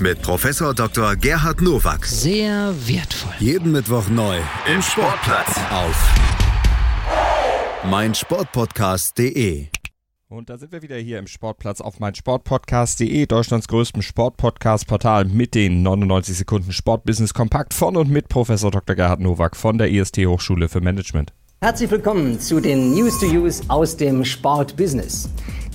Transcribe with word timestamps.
mit 0.00 0.22
Professor 0.22 0.74
Dr. 0.74 1.16
Gerhard 1.16 1.60
Nowak. 1.60 2.06
Sehr 2.06 2.74
wertvoll. 2.86 3.32
Jeden 3.38 3.72
Mittwoch 3.72 4.08
neu 4.08 4.38
im 4.72 4.82
Sportplatz 4.82 5.58
auf 5.70 6.14
meinsportpodcast.de. 7.88 9.66
Und 10.28 10.48
da 10.48 10.58
sind 10.58 10.72
wir 10.72 10.82
wieder 10.82 10.96
hier 10.96 11.18
im 11.18 11.26
Sportplatz 11.26 11.80
auf 11.80 11.98
meinsportpodcast.de, 11.98 13.26
Deutschlands 13.26 13.68
größtem 13.68 14.02
Sportpodcast-Portal 14.02 15.24
mit 15.24 15.54
den 15.54 15.82
99 15.82 16.36
Sekunden 16.36 16.72
Sportbusiness 16.72 17.34
Kompakt 17.34 17.74
von 17.74 17.96
und 17.96 18.10
mit 18.10 18.28
Professor 18.28 18.70
Dr. 18.70 18.94
Gerhard 18.96 19.20
Nowak 19.20 19.56
von 19.56 19.78
der 19.78 19.90
IST 19.90 20.18
Hochschule 20.18 20.68
für 20.68 20.80
Management. 20.80 21.32
Herzlich 21.60 21.90
willkommen 21.90 22.40
zu 22.40 22.58
den 22.60 22.94
News 22.94 23.18
to 23.20 23.26
Use 23.26 23.62
aus 23.68 23.96
dem 23.96 24.24
Sportbusiness. 24.24 25.28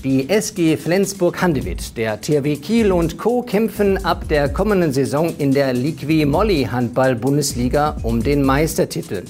Die 0.05 0.30
SG 0.30 0.77
Flensburg-Handewitt, 0.77 1.98
der 1.98 2.22
THW 2.22 2.58
Kiel 2.58 2.91
und 2.91 3.18
Co. 3.18 3.41
kämpfen 3.41 4.05
ab 4.05 4.28
der 4.30 4.50
kommenden 4.50 4.94
Saison 4.94 5.34
in 5.40 5.52
der 5.52 5.73
Liqui 5.73 6.26
Molly 6.26 6.68
Handball-Bundesliga 6.72 7.98
um 8.04 8.22
den 8.22 8.44
Meistertitel. 8.44 9.23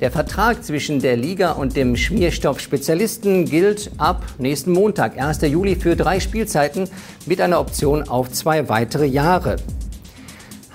Der 0.00 0.10
Vertrag 0.10 0.64
zwischen 0.64 1.02
der 1.02 1.18
Liga 1.18 1.52
und 1.52 1.76
dem 1.76 1.94
Schmierstoff-Spezialisten 1.94 3.44
gilt 3.44 3.90
ab 3.98 4.24
nächsten 4.38 4.72
Montag, 4.72 5.20
1. 5.20 5.42
Juli, 5.42 5.76
für 5.76 5.94
drei 5.94 6.18
Spielzeiten 6.20 6.88
mit 7.26 7.42
einer 7.42 7.60
Option 7.60 8.08
auf 8.08 8.32
zwei 8.32 8.70
weitere 8.70 9.04
Jahre. 9.04 9.56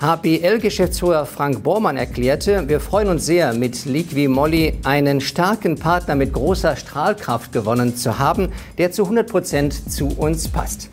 HBL-Geschäftsführer 0.00 1.26
Frank 1.26 1.62
Bormann 1.62 1.98
erklärte, 1.98 2.66
wir 2.70 2.80
freuen 2.80 3.08
uns 3.08 3.26
sehr, 3.26 3.52
mit 3.52 3.84
Liqui 3.84 4.28
Molly 4.28 4.72
einen 4.82 5.20
starken 5.20 5.76
Partner 5.76 6.14
mit 6.14 6.32
großer 6.32 6.74
Strahlkraft 6.74 7.52
gewonnen 7.52 7.94
zu 7.94 8.18
haben, 8.18 8.48
der 8.78 8.92
zu 8.92 9.02
100 9.02 9.28
Prozent 9.28 9.92
zu 9.92 10.08
uns 10.08 10.48
passt. 10.48 10.88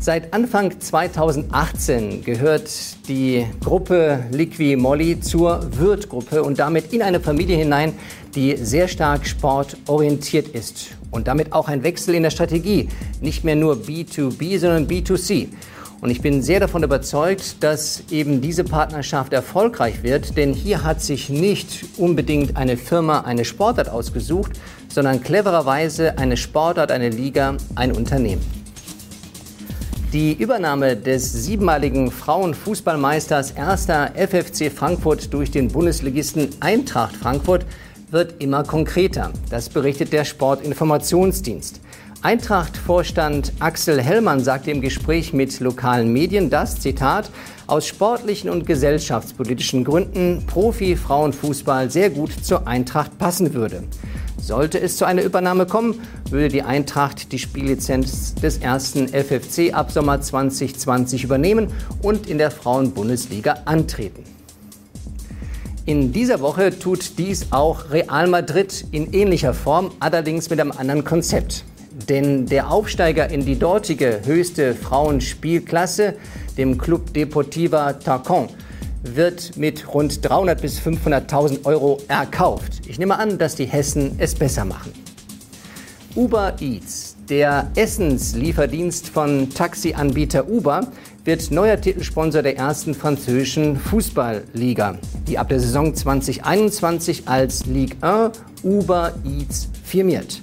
Seit 0.00 0.32
Anfang 0.32 0.80
2018 0.80 2.24
gehört 2.24 2.70
die 3.08 3.44
Gruppe 3.62 4.24
Liqui 4.30 4.76
Molly 4.76 5.20
zur 5.20 5.60
Würth-Gruppe 5.76 6.42
und 6.42 6.58
damit 6.58 6.94
in 6.94 7.02
eine 7.02 7.20
Familie 7.20 7.58
hinein, 7.58 7.92
die 8.34 8.56
sehr 8.56 8.88
stark 8.88 9.26
sportorientiert 9.26 10.48
ist. 10.48 10.92
Und 11.10 11.28
damit 11.28 11.52
auch 11.52 11.68
ein 11.68 11.82
Wechsel 11.82 12.14
in 12.14 12.22
der 12.22 12.30
Strategie. 12.30 12.88
Nicht 13.20 13.44
mehr 13.44 13.56
nur 13.56 13.74
B2B, 13.74 14.58
sondern 14.58 14.86
B2C. 14.86 15.48
Und 16.06 16.12
ich 16.12 16.22
bin 16.22 16.40
sehr 16.40 16.60
davon 16.60 16.84
überzeugt, 16.84 17.64
dass 17.64 18.04
eben 18.12 18.40
diese 18.40 18.62
Partnerschaft 18.62 19.32
erfolgreich 19.32 20.04
wird, 20.04 20.36
denn 20.36 20.52
hier 20.52 20.84
hat 20.84 21.02
sich 21.02 21.30
nicht 21.30 21.84
unbedingt 21.96 22.56
eine 22.56 22.76
Firma 22.76 23.22
eine 23.22 23.44
Sportart 23.44 23.88
ausgesucht, 23.88 24.52
sondern 24.86 25.20
clevererweise 25.20 26.16
eine 26.16 26.36
Sportart, 26.36 26.92
eine 26.92 27.08
Liga, 27.08 27.56
ein 27.74 27.90
Unternehmen. 27.90 28.40
Die 30.12 30.32
Übernahme 30.34 30.96
des 30.96 31.32
siebenmaligen 31.32 32.12
Frauenfußballmeisters 32.12 33.56
1. 33.56 33.86
FFC 34.14 34.70
Frankfurt 34.70 35.34
durch 35.34 35.50
den 35.50 35.66
Bundesligisten 35.66 36.50
Eintracht 36.60 37.16
Frankfurt 37.16 37.66
wird 38.12 38.40
immer 38.40 38.62
konkreter. 38.62 39.32
Das 39.50 39.68
berichtet 39.68 40.12
der 40.12 40.24
Sportinformationsdienst. 40.24 41.80
Eintracht-Vorstand 42.26 43.52
Axel 43.60 44.02
Hellmann 44.02 44.42
sagte 44.42 44.72
im 44.72 44.80
Gespräch 44.80 45.32
mit 45.32 45.60
lokalen 45.60 46.12
Medien, 46.12 46.50
dass, 46.50 46.80
Zitat, 46.80 47.30
aus 47.68 47.86
sportlichen 47.86 48.50
und 48.50 48.66
gesellschaftspolitischen 48.66 49.84
Gründen 49.84 50.42
Profi-Frauenfußball 50.44 51.88
sehr 51.88 52.10
gut 52.10 52.32
zur 52.44 52.66
Eintracht 52.66 53.16
passen 53.18 53.54
würde. 53.54 53.84
Sollte 54.40 54.80
es 54.80 54.96
zu 54.96 55.04
einer 55.04 55.22
Übernahme 55.22 55.66
kommen, 55.66 56.00
würde 56.28 56.48
die 56.48 56.64
Eintracht 56.64 57.30
die 57.30 57.38
Spiellizenz 57.38 58.34
des 58.34 58.58
ersten 58.58 59.06
FFC 59.06 59.72
ab 59.72 59.92
Sommer 59.92 60.20
2020 60.20 61.22
übernehmen 61.22 61.68
und 62.02 62.28
in 62.28 62.38
der 62.38 62.50
Frauenbundesliga 62.50 63.58
antreten. 63.66 64.24
In 65.84 66.10
dieser 66.10 66.40
Woche 66.40 66.76
tut 66.76 67.18
dies 67.18 67.52
auch 67.52 67.92
Real 67.92 68.26
Madrid 68.26 68.84
in 68.90 69.12
ähnlicher 69.12 69.54
Form, 69.54 69.92
allerdings 70.00 70.50
mit 70.50 70.58
einem 70.58 70.72
anderen 70.72 71.04
Konzept. 71.04 71.64
Denn 72.08 72.44
der 72.44 72.70
Aufsteiger 72.70 73.30
in 73.30 73.46
die 73.46 73.58
dortige 73.58 74.20
höchste 74.26 74.74
Frauenspielklasse, 74.74 76.14
dem 76.58 76.76
Club 76.76 77.14
Deportiva 77.14 77.94
Tarcon, 77.94 78.48
wird 79.02 79.56
mit 79.56 79.94
rund 79.94 80.28
300 80.28 80.60
bis 80.60 80.78
500.000 80.78 81.64
Euro 81.64 82.02
erkauft. 82.06 82.82
Ich 82.86 82.98
nehme 82.98 83.18
an, 83.18 83.38
dass 83.38 83.54
die 83.54 83.64
Hessen 83.64 84.16
es 84.18 84.34
besser 84.34 84.66
machen. 84.66 84.92
Uber 86.14 86.54
Eats, 86.60 87.16
der 87.30 87.70
Essenslieferdienst 87.76 89.08
von 89.08 89.48
Taxianbieter 89.48 90.48
Uber, 90.50 90.88
wird 91.24 91.50
neuer 91.50 91.80
Titelsponsor 91.80 92.42
der 92.42 92.58
ersten 92.58 92.94
französischen 92.94 93.76
Fußballliga, 93.78 94.98
die 95.26 95.38
ab 95.38 95.48
der 95.48 95.60
Saison 95.60 95.94
2021 95.94 97.26
als 97.26 97.64
Ligue 97.64 97.96
1 98.02 98.38
Uber 98.62 99.14
Eats 99.24 99.68
firmiert. 99.82 100.42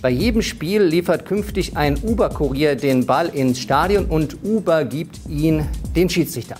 Bei 0.00 0.10
jedem 0.10 0.42
Spiel 0.42 0.82
liefert 0.82 1.26
künftig 1.26 1.76
ein 1.76 1.98
Uber-Kurier 2.00 2.76
den 2.76 3.04
Ball 3.04 3.28
ins 3.30 3.58
Stadion 3.58 4.04
und 4.04 4.38
Uber 4.44 4.84
gibt 4.84 5.18
ihn 5.28 5.66
den 5.96 6.08
Schiedsrichter. 6.08 6.54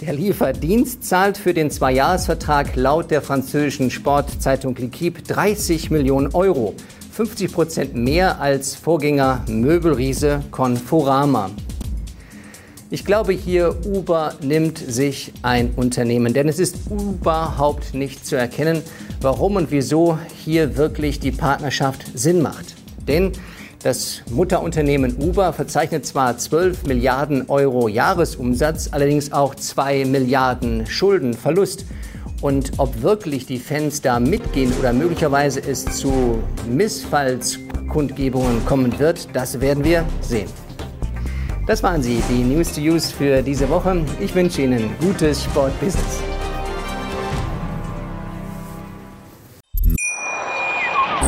Der 0.00 0.14
Lieferdienst 0.14 1.04
zahlt 1.04 1.36
für 1.36 1.52
den 1.52 1.70
Zweijahresvertrag 1.70 2.76
laut 2.76 3.10
der 3.10 3.20
französischen 3.20 3.90
Sportzeitung 3.90 4.74
L'Equipe 4.76 5.22
30 5.28 5.90
Millionen 5.90 6.28
Euro. 6.32 6.74
50 7.12 7.52
Prozent 7.52 7.94
mehr 7.94 8.40
als 8.40 8.76
Vorgänger 8.76 9.44
Möbelriese 9.46 10.42
Conforama. 10.50 11.50
Ich 12.92 13.04
glaube, 13.04 13.32
hier 13.32 13.76
Uber 13.86 14.34
nimmt 14.42 14.76
sich 14.78 15.32
ein 15.42 15.70
Unternehmen, 15.76 16.34
denn 16.34 16.48
es 16.48 16.58
ist 16.58 16.76
überhaupt 16.90 17.94
nicht 17.94 18.26
zu 18.26 18.34
erkennen, 18.34 18.82
warum 19.20 19.54
und 19.54 19.70
wieso 19.70 20.18
hier 20.44 20.76
wirklich 20.76 21.20
die 21.20 21.30
Partnerschaft 21.30 22.04
Sinn 22.14 22.42
macht. 22.42 22.74
Denn 23.06 23.30
das 23.84 24.22
Mutterunternehmen 24.28 25.14
Uber 25.18 25.52
verzeichnet 25.52 26.04
zwar 26.04 26.36
12 26.36 26.84
Milliarden 26.86 27.48
Euro 27.48 27.86
Jahresumsatz, 27.86 28.88
allerdings 28.90 29.30
auch 29.30 29.54
2 29.54 30.04
Milliarden 30.06 30.84
Schuldenverlust. 30.84 31.84
Und 32.40 32.72
ob 32.78 33.02
wirklich 33.02 33.46
die 33.46 33.60
Fans 33.60 34.02
da 34.02 34.18
mitgehen 34.18 34.72
oder 34.80 34.92
möglicherweise 34.92 35.60
es 35.60 35.84
zu 35.84 36.42
Missfallskundgebungen 36.68 38.66
kommen 38.66 38.98
wird, 38.98 39.28
das 39.32 39.60
werden 39.60 39.84
wir 39.84 40.04
sehen. 40.22 40.48
Das 41.70 41.84
waren 41.84 42.02
sie, 42.02 42.20
die 42.28 42.42
News 42.42 42.72
to 42.72 42.80
Use 42.80 43.14
für 43.14 43.42
diese 43.42 43.68
Woche. 43.68 44.04
Ich 44.18 44.34
wünsche 44.34 44.62
Ihnen 44.62 44.90
gutes 45.00 45.44
Sportbusiness. 45.44 46.29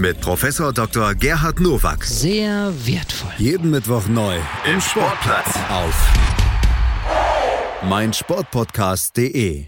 mit 0.00 0.20
Professor 0.20 0.72
Dr. 0.72 1.14
Gerhard 1.14 1.60
Nowak. 1.60 2.04
Sehr 2.04 2.72
wertvoll. 2.86 3.32
Jeden 3.36 3.70
Mittwoch 3.70 4.08
neu 4.08 4.36
im 4.70 4.80
Sportplatz 4.80 5.54
auf 5.68 5.94
meinsportpodcast.de. 7.88 9.66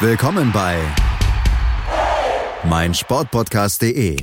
Willkommen 0.00 0.50
bei 0.52 0.78
meinsportpodcast.de. 2.64 4.16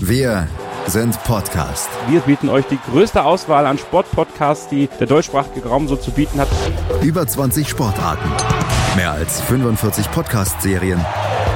Wir 0.00 0.48
sind 0.86 1.22
Podcast. 1.24 1.88
Wir 2.08 2.20
bieten 2.20 2.48
euch 2.48 2.64
die 2.66 2.78
größte 2.90 3.24
Auswahl 3.24 3.66
an 3.66 3.76
Sportpodcasts, 3.76 4.68
die 4.68 4.88
der 5.00 5.08
deutschsprachige 5.08 5.68
Raum 5.68 5.88
so 5.88 5.96
zu 5.96 6.12
bieten 6.12 6.40
hat. 6.40 6.48
Über 7.02 7.26
20 7.26 7.68
Sportarten, 7.68 8.30
mehr 8.96 9.12
als 9.12 9.40
45 9.42 10.10
Podcast-Serien 10.10 11.04